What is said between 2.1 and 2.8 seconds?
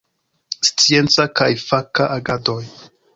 agadoj.